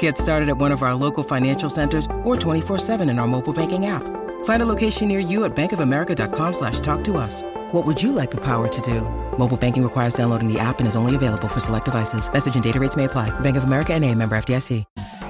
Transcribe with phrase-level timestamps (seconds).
[0.00, 3.86] Get started at one of our local financial centers or 24-7 in our mobile banking
[3.86, 4.02] app.
[4.44, 7.42] Find a location near you at bankofamerica.com slash talk to us.
[7.72, 9.02] What would you like the power to do?
[9.38, 12.28] Mobile banking requires downloading the app and is only available for select devices.
[12.32, 13.30] Message and data rates may apply.
[13.40, 14.84] Bank of America and a member FDIC.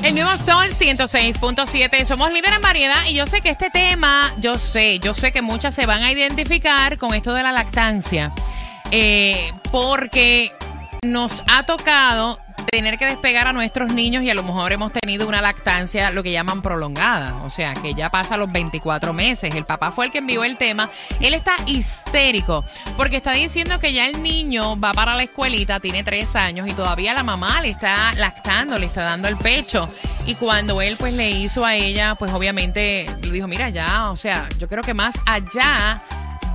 [0.04, 2.04] El nuevo Sol 106.7.
[2.04, 5.42] Somos líder en variedad y yo sé que este tema, yo sé, yo sé que
[5.42, 8.32] muchas se van a identificar con esto de la lactancia.
[8.90, 10.52] Eh, porque
[11.02, 12.38] nos ha tocado
[12.70, 16.22] tener que despegar a nuestros niños y a lo mejor hemos tenido una lactancia, lo
[16.22, 19.54] que llaman prolongada, o sea, que ya pasa los 24 meses.
[19.54, 20.90] El papá fue el que envió el tema.
[21.20, 22.64] Él está histérico
[22.96, 26.72] porque está diciendo que ya el niño va para la escuelita, tiene tres años y
[26.72, 29.88] todavía la mamá le está lactando, le está dando el pecho.
[30.26, 34.16] Y cuando él pues le hizo a ella, pues obviamente le dijo, mira ya, o
[34.16, 36.02] sea, yo creo que más allá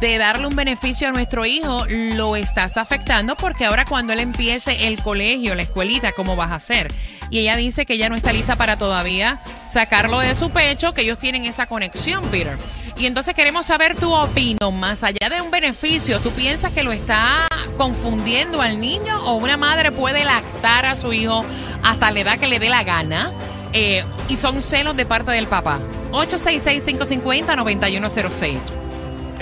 [0.01, 4.87] de darle un beneficio a nuestro hijo, lo estás afectando porque ahora cuando él empiece
[4.87, 6.87] el colegio, la escuelita, ¿cómo vas a hacer?
[7.29, 9.39] Y ella dice que ya no está lista para todavía
[9.71, 12.57] sacarlo de su pecho, que ellos tienen esa conexión, Peter.
[12.97, 16.91] Y entonces queremos saber tu opinión, más allá de un beneficio, ¿tú piensas que lo
[16.91, 21.45] está confundiendo al niño o una madre puede lactar a su hijo
[21.83, 23.31] hasta la edad que le dé la gana?
[23.71, 25.77] Eh, y son celos de parte del papá.
[26.11, 28.90] 866-550-9106.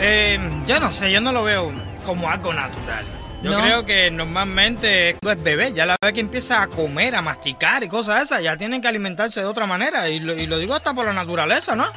[0.01, 1.71] Eh, yo no sé, yo no lo veo
[2.05, 3.05] como algo natural.
[3.41, 3.61] Yo ¿No?
[3.61, 7.87] creo que normalmente es bebé, ya la vez que empieza a comer, a masticar y
[7.87, 10.09] cosas esas, ya tienen que alimentarse de otra manera.
[10.09, 11.89] Y lo, y lo digo hasta por la naturaleza, ¿no?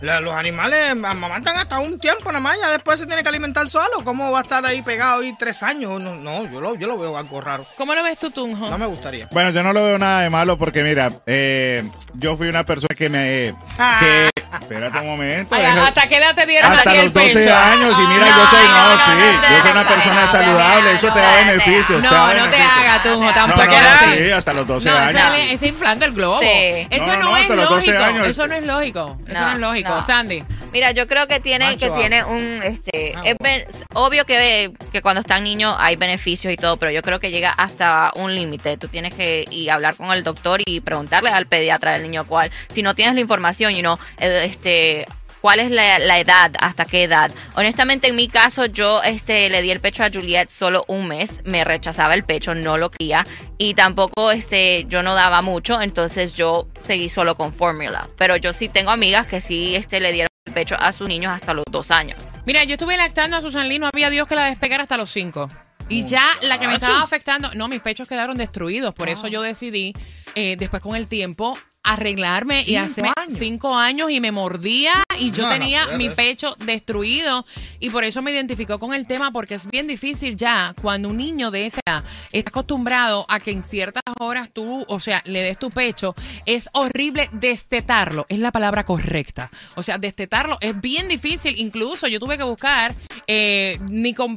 [0.00, 3.68] La- los animales amamantan hasta un tiempo nada más, ya después se tiene que alimentar
[3.68, 4.02] solo.
[4.02, 6.00] ¿Cómo va a estar ahí pegado ahí tres años?
[6.00, 7.66] No, no, yo, lo, yo lo veo algo raro.
[7.76, 8.70] ¿Cómo lo ves tú, Tunjo?
[8.70, 9.28] No me gustaría.
[9.30, 12.94] Bueno, yo no lo veo nada de malo porque mira, eh, yo fui una persona
[12.96, 13.54] que me...
[14.00, 15.54] Que, espérate un momento.
[15.54, 17.54] Ay, deja- ¿Hasta qué edad te dieron hasta los 12 pecho?
[17.54, 20.22] años y mira, No, yo soy, no, no, no, sí, no, yo soy una persona
[20.22, 22.02] no, saludable, no, eso te da beneficios.
[22.02, 25.22] No, no te hagas, Tunjo, tampoco sí, hasta los 12 No, años.
[25.50, 26.40] está inflando el globo.
[26.40, 26.46] Sí.
[26.90, 28.24] Eso No, no, no, es hasta los 12 lógico.
[28.24, 29.18] Eso no es lógico.
[29.28, 29.89] Eso No, es lógico.
[29.96, 30.06] No.
[30.06, 30.42] Sandy.
[30.72, 33.64] Mira, yo creo que tiene, que tiene un, este, Ah, es ben-
[33.94, 37.50] obvio que, que cuando están niños hay beneficios y todo, pero yo creo que llega
[37.50, 38.76] hasta un límite.
[38.76, 42.50] Tú tienes que y hablar con el doctor y preguntarle al pediatra del niño cuál,
[42.72, 45.06] si no tienes la información, y no, este,
[45.40, 47.30] cuál es la, la edad, hasta qué edad.
[47.54, 51.40] Honestamente, en mi caso, yo, este, le di el pecho a Juliet solo un mes,
[51.44, 53.24] me rechazaba el pecho, no lo quería
[53.58, 58.08] y tampoco, este, yo no daba mucho, entonces yo seguí solo con fórmula.
[58.16, 61.32] Pero yo sí tengo amigas que sí, este, le dieron el pecho a sus niños
[61.32, 62.16] hasta los dos años.
[62.46, 65.10] Mira, yo estuve lactando a Susan Lee, no había Dios que la despegara hasta los
[65.10, 65.50] cinco.
[65.90, 69.42] Y ya la que me estaba afectando, no, mis pechos quedaron destruidos, por eso yo
[69.42, 69.92] decidí,
[70.36, 72.96] eh, después con el tiempo, arreglarme y años.
[73.38, 77.44] cinco años y me mordía y yo No, tenía mi pecho destruido
[77.78, 81.16] y por eso me identificó con el tema porque es bien difícil ya cuando un
[81.16, 85.42] niño de esa edad está acostumbrado a que en ciertas horas tú, o sea, le
[85.42, 86.14] des tu pecho,
[86.46, 89.50] es horrible destetarlo, es la palabra correcta.
[89.74, 92.94] O sea, destetarlo es bien difícil, incluso yo tuve que buscar
[93.26, 94.36] eh, ni con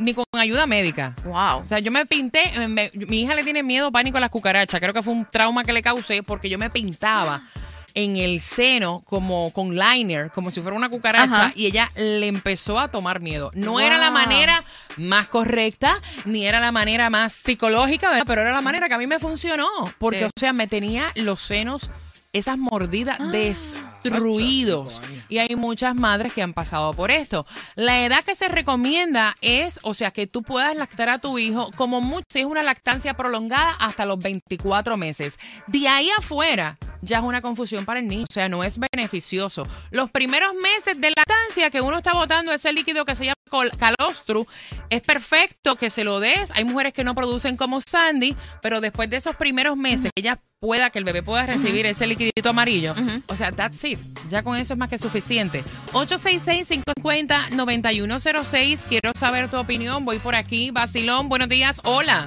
[0.00, 1.14] ni con ayuda médica.
[1.24, 1.58] Wow.
[1.60, 4.80] O sea, yo me pinté, me- mi hija le tiene miedo, pánico a las cucarachas.
[4.80, 7.42] Creo que fue un trauma que le causé porque yo me pintaba
[7.92, 11.52] en el seno como con liner, como si fuera una cucaracha, Ajá.
[11.56, 13.50] y ella le empezó a tomar miedo.
[13.54, 14.62] No era la manera
[14.96, 18.24] más correcta, ni era la manera más psicológica, ¿verdad?
[18.28, 19.68] pero era la manera que a mí me funcionó.
[19.98, 20.24] Porque, Sí.
[20.26, 21.90] o sea, me tenía los senos,
[22.32, 23.30] esas mordidas Ah.
[23.32, 25.00] destruidos.
[25.28, 27.46] Y hay muchas madres que han pasado por esto.
[27.74, 31.70] La edad que se recomienda es, o sea, que tú puedas lactar a tu hijo
[31.76, 35.38] como mucho, si es una lactancia prolongada, hasta los 24 meses.
[35.66, 38.24] De ahí afuera, ya es una confusión para el niño.
[38.28, 39.64] O sea, no es beneficioso.
[39.90, 43.36] Los primeros meses de lactancia que uno está botando ese líquido que se llama
[43.78, 44.46] calostru,
[44.90, 46.50] es perfecto que se lo des.
[46.52, 50.90] Hay mujeres que no producen como Sandy, pero después de esos primeros meses, ella pueda,
[50.90, 52.94] que el bebé pueda recibir ese liquidito amarillo.
[53.28, 53.98] O sea, that's it.
[54.28, 55.64] Ya con eso es más que suficiente.
[55.92, 58.80] 866-550-9106.
[58.88, 60.04] Quiero saber tu opinión.
[60.04, 60.70] Voy por aquí.
[60.70, 61.80] Basilón, buenos días.
[61.84, 62.26] Hola.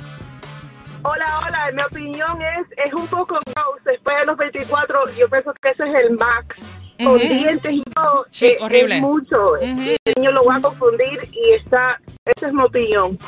[1.03, 5.53] Hola, hola, mi opinión es, es un poco gross, después de los 24, yo pienso
[5.61, 6.55] que ese es el max,
[7.03, 8.95] con dientes y todo, Sí, eh, horrible.
[8.95, 13.19] es mucho, el niño lo va a confundir y está, esa es mi opinión.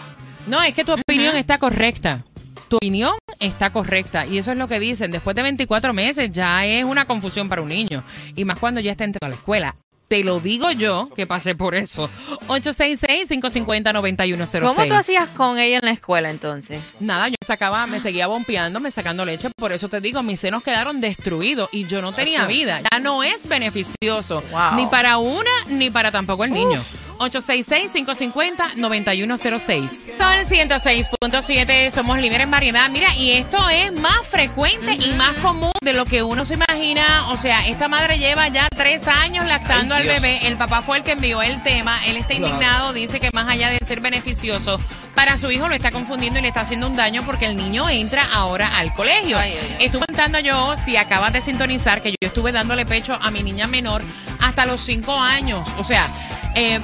[0.47, 2.23] No, es que tu opinión está correcta.
[2.69, 4.25] Tu opinión está correcta.
[4.25, 5.11] Y eso es lo que dicen.
[5.11, 8.03] Después de 24 meses ya es una confusión para un niño.
[8.35, 9.75] Y más cuando ya está entrando a la escuela.
[10.07, 12.11] Te lo digo yo que pasé por eso.
[12.47, 14.61] 866-550-9106.
[14.61, 16.79] ¿Cómo tú hacías con ella en la escuela entonces?
[16.99, 19.49] Nada, yo sacaba, me seguía bompeando, me sacando leche.
[19.57, 22.81] Por eso te digo, mis senos quedaron destruidos y yo no tenía vida.
[22.91, 24.43] Ya no es beneficioso.
[24.51, 24.75] Wow.
[24.75, 26.83] Ni para una, ni para tampoco el niño.
[27.19, 29.89] 866-550-9106.
[30.17, 32.89] Son 106.7, somos líderes en variedad.
[32.89, 37.29] Mira, y esto es más frecuente y más común de lo que uno se imagina.
[37.31, 40.47] O sea, esta madre lleva ya tres años lactando Ay, al bebé.
[40.47, 42.05] El papá fue el que envió el tema.
[42.05, 42.47] Él está Claro.
[42.47, 44.79] indignado, dice que más allá de ser beneficioso
[45.13, 47.89] para su hijo, lo está confundiendo y le está haciendo un daño porque el niño
[47.89, 49.37] entra ahora al colegio.
[49.39, 49.85] Ay, ay, ay.
[49.85, 53.67] Estuve contando yo, si acabas de sintonizar, que yo estuve dándole pecho a mi niña
[53.67, 54.03] menor
[54.41, 55.65] hasta los cinco años.
[55.77, 56.07] O sea,
[56.55, 56.79] eh,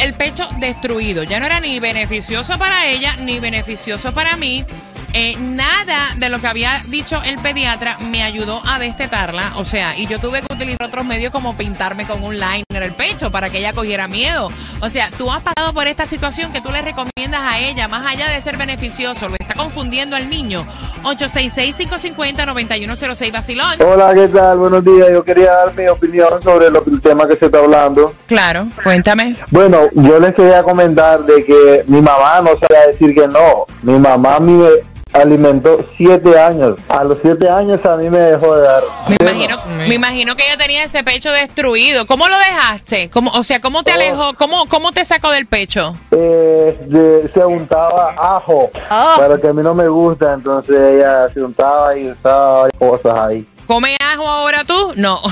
[0.00, 1.22] el pecho destruido.
[1.22, 4.64] Ya no era ni beneficioso para ella, ni beneficioso para mí.
[5.12, 9.54] Eh, nada de lo que había dicho el pediatra me ayudó a destetarla.
[9.56, 12.94] O sea, y yo tuve que utilizar otros medios como pintarme con un liner el
[12.94, 14.50] pecho para que ella cogiera miedo.
[14.80, 18.06] O sea, tú has pasado por esta situación que tú le recomiendas a ella, más
[18.06, 20.64] allá de ser beneficioso, lo está confundiendo al niño.
[21.02, 23.80] 866-550-9106 Basilón.
[23.80, 24.58] Hola, ¿qué tal?
[24.58, 25.08] Buenos días.
[25.10, 28.14] Yo quería dar mi opinión sobre lo, el tema que se está hablando.
[28.26, 29.34] Claro, cuéntame.
[29.50, 33.66] Bueno, yo les quería comentar de que mi mamá no sabía decir que no.
[33.82, 34.68] Mi mamá me
[35.12, 36.78] alimentó siete años.
[36.88, 38.82] A los siete años a mí me dejó de dar.
[39.08, 39.56] Me imagino,
[39.88, 42.06] me imagino que ella tenía ese pecho destruido.
[42.06, 43.10] ¿Cómo lo dejaste?
[43.10, 44.34] ¿Cómo, o sea, ¿cómo te alejó?
[44.36, 45.94] ¿Cómo, ¿Cómo te sacó del pecho?
[46.10, 49.14] Eh, de- se untaba ajo, Oh.
[49.18, 53.46] pero que a mí no me gusta, entonces ella se untaba y usaba cosas ahí.
[53.66, 54.92] ¿Come ajo ahora tú?
[54.96, 55.20] No.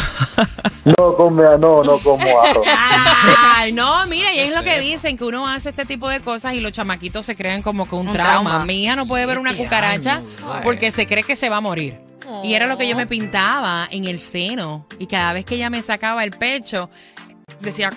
[0.97, 2.63] No come, no, no como ajo.
[3.57, 6.55] Ay, no, mira, y es lo que dicen, que uno hace este tipo de cosas
[6.55, 8.51] y los chamaquitos se crean como que un, Un trauma.
[8.51, 8.65] trauma.
[8.65, 10.63] Mi hija no puede ver una cucaracha wow.
[10.63, 12.01] porque se cree que se va a morir.
[12.43, 14.87] Y era lo que yo me pintaba en el seno.
[14.99, 16.89] Y cada vez que ella me sacaba el pecho,
[17.61, 17.91] decía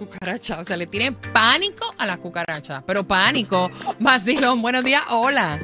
[0.00, 0.58] cucaracha.
[0.58, 2.82] O sea, le tienen pánico a la cucaracha.
[2.84, 3.70] Pero pánico.
[4.00, 5.60] Vacilón, buenos días, hola.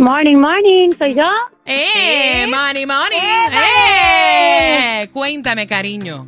[0.00, 1.28] Morning, morning, soy yo.
[1.66, 2.44] ¡Eh!
[2.46, 2.50] ¿Sí?
[2.50, 3.18] ¡Money, money!
[3.18, 5.02] ¡Eh!
[5.02, 5.08] ¡Eh!
[5.12, 6.26] Cuéntame, cariño.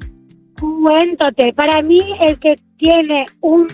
[0.60, 3.66] Cuéntate, para mí el que tiene un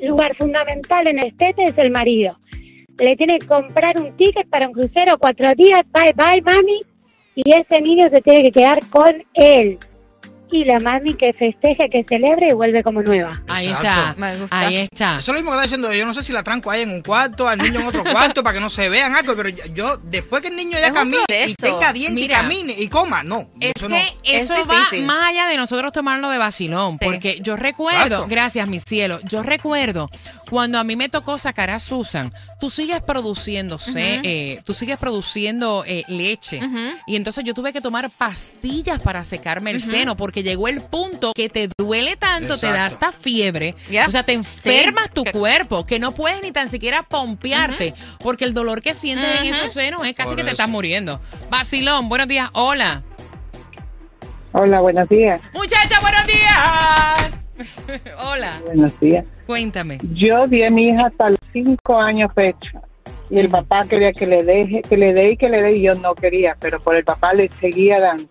[0.00, 2.38] lugar fundamental en el tete es el marido.
[3.00, 6.80] Le tiene que comprar un ticket para un crucero cuatro días, bye bye mami,
[7.34, 9.80] y ese niño se tiene que quedar con él.
[10.52, 13.32] Y la mami que festeje, que celebre y vuelve como nueva.
[13.48, 13.88] Ahí Exacto.
[13.88, 14.14] está.
[14.18, 14.58] Me gusta.
[14.58, 15.10] Ahí está.
[15.18, 15.92] Eso es lo mismo que está diciendo.
[15.94, 18.42] Yo no sé si la tranco ahí en un cuarto, al niño en otro cuarto,
[18.42, 19.34] para que no se vean algo.
[19.34, 22.38] Pero yo, yo, después que el niño ya Es camine y tenga dientes Mira.
[22.38, 23.50] y camine y coma, no.
[23.60, 23.96] Es eso que no.
[24.24, 27.04] eso Es va más allá de nosotros tomarlo de vacilón, Sí.
[27.06, 28.26] porque yo recuerdo, Exacto.
[28.28, 30.10] gracias mi cielo, yo recuerdo
[30.50, 35.82] cuando a mí me tocó sacar a Susan, tú sigues produciéndose, eh, tú sigues produciendo
[35.86, 36.60] eh, leche,
[37.06, 41.32] y entonces yo tuve que tomar pastillas para secarme el seno, porque llegó el punto
[41.34, 43.74] que te duele tanto, te da hasta fiebre,
[44.06, 48.54] o sea, te enfermas tu cuerpo, que no puedes ni tan siquiera pompearte, porque el
[48.54, 50.54] dolor que sientes en esos senos es casi Por que te eso.
[50.62, 51.20] estás muriendo.
[51.50, 53.02] Vacilón, buenos días, hola.
[54.52, 55.40] Hola, buenos días.
[55.54, 57.38] Muchacha, buenos días.
[58.18, 59.24] Hola, Buenos días.
[59.46, 59.98] cuéntame.
[60.14, 62.80] Yo di a mi hija hasta los cinco años pecho.
[63.30, 65.82] Y el papá quería que le deje, que le dé y que le dé y
[65.82, 68.28] yo no quería, pero por el papá le seguía dando.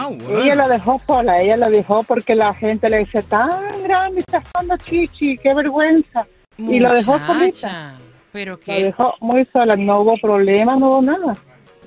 [0.00, 0.38] Ah, bueno.
[0.38, 3.50] Ella la dejó sola, ella la dejó porque la gente le dice, tan
[3.82, 6.24] grande, estás dando chichi, qué vergüenza.
[6.56, 7.98] Y lo dejó solita.
[8.30, 11.36] Pero La que dejó muy sola, no hubo problema, no hubo nada.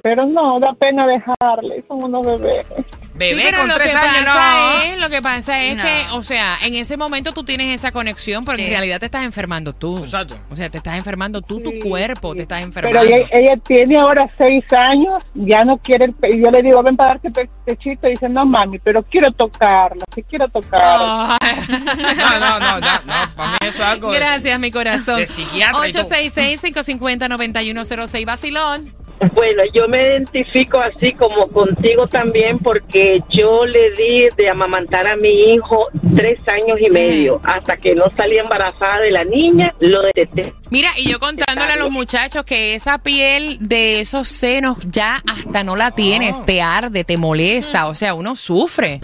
[0.02, 2.66] Pero no, da pena dejarle, son unos bebés.
[3.14, 4.82] Bebé Sí, con tres años, no.
[4.84, 5.84] es, lo que pasa es No.
[5.84, 8.70] que, o sea, en ese momento tú tienes esa conexión, pero en Sí.
[8.70, 9.98] realidad te estás enfermando tú.
[10.00, 10.38] Exacto.
[10.50, 12.38] O sea, te estás enfermando tú, Sí, tu cuerpo, sí.
[12.38, 13.00] te estás enfermando.
[13.02, 16.82] Pero ella, ella tiene ahora seis años, ya no quiere, el pe- yo le digo,
[16.84, 21.38] ven para darte pe- pechito, y dice, no mami, pero quiero tocarla, sí quiero tocarla.
[21.42, 25.18] No, no, no, no, no, para mí eso es algo de- Gracias, mi corazón.
[25.18, 26.04] de psiquiatra y todo.
[26.10, 28.94] 866-550-9106, Basilón.
[29.34, 35.16] Bueno, yo me identifico así como contigo también porque yo le di de amamantar a
[35.16, 40.02] mi hijo tres años y medio hasta que no salí embarazada de la niña, lo
[40.02, 40.54] detesté.
[40.70, 45.64] Mira, y yo contándole a los muchachos que esa piel de esos senos ya hasta
[45.64, 49.02] no la tienes, te arde, te molesta, o sea, uno sufre.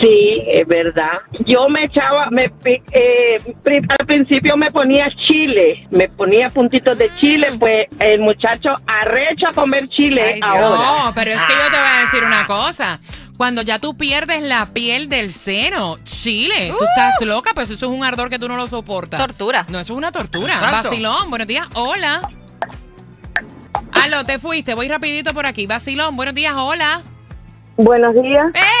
[0.00, 1.18] Sí, es verdad.
[1.44, 3.38] Yo me echaba, me, eh,
[3.88, 9.52] al principio me ponía chile, me ponía puntitos de chile, pues el muchacho arrecha a
[9.52, 10.76] comer chile Ay, ahora.
[10.76, 13.00] No, pero es que yo te voy a decir una cosa.
[13.36, 17.92] Cuando ya tú pierdes la piel del seno, Chile, tú estás loca, pues eso es
[17.92, 19.20] un ardor que tú no lo soportas.
[19.20, 19.66] Tortura.
[19.68, 20.54] No, eso es una tortura.
[20.54, 20.88] Exacto.
[20.88, 22.30] Vacilón, buenos días, hola.
[23.92, 24.74] Carlos, te fuiste.
[24.74, 25.66] Voy rapidito por aquí.
[25.66, 27.02] Vacilón, buenos días, hola.
[27.76, 28.46] Buenos días.
[28.54, 28.75] ¡Eh!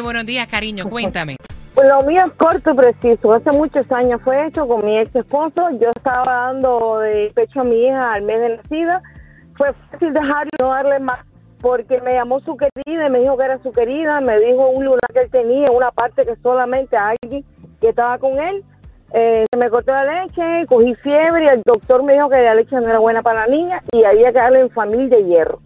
[0.00, 1.36] Buenos días, cariño, cuéntame.
[1.74, 3.34] Pues lo mío es corto y preciso.
[3.34, 5.68] Hace muchos años fue hecho con mi ex esposo.
[5.78, 9.02] Yo estaba dando de pecho a mi hija al mes de nacida.
[9.56, 11.18] Fue fácil dejarlo y no darle más
[11.60, 14.20] porque me llamó su querida y me dijo que era su querida.
[14.22, 17.44] Me dijo un lunar que él tenía, una parte que solamente alguien
[17.80, 18.64] que estaba con él.
[19.12, 22.54] Eh, se me cortó la leche, cogí fiebre y el doctor me dijo que la
[22.54, 25.60] leche no era buena para la niña y había que darle en familia de hierro.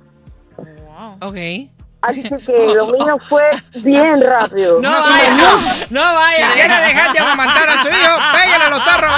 [1.21, 1.80] Ok.
[2.03, 2.31] Así que
[2.75, 4.81] lo mío fue bien rápido.
[4.81, 6.47] No vaya, no vaya.
[6.47, 9.13] Si quiere dejar de amamantar a su hijo, pégale los tarros.